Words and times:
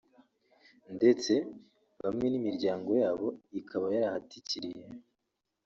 ndetse 0.95 1.33
bamwe 2.01 2.25
n’imiryango 2.29 2.89
yabo 3.01 3.27
ikaba 3.59 3.85
yarahatikiriye 3.95 4.85